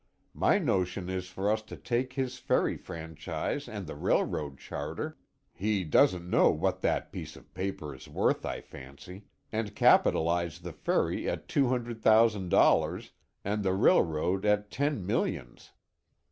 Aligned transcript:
My 0.33 0.57
notion 0.57 1.09
is 1.11 1.27
for 1.29 1.51
us 1.51 1.61
to 1.61 1.77
take 1.77 2.13
his 2.13 2.39
ferry 2.39 2.75
franchise 2.75 3.69
and 3.69 3.85
the 3.85 3.93
railroad 3.93 4.57
charter 4.57 5.19
he 5.53 5.83
doesn't 5.83 6.27
know 6.27 6.49
what 6.49 6.81
that 6.81 7.11
piece 7.11 7.35
of 7.35 7.53
paper 7.53 7.93
is 7.93 8.07
worth, 8.07 8.43
I 8.43 8.61
fancy 8.61 9.25
and 9.51 9.75
capitalize 9.75 10.61
the 10.61 10.73
ferry 10.73 11.29
at 11.29 11.47
two 11.47 11.67
hundred 11.67 12.01
thousand 12.01 12.49
dollars, 12.49 13.11
and 13.45 13.61
the 13.61 13.73
railroad 13.73 14.43
at 14.43 14.71
ten 14.71 15.05
millions. 15.05 15.71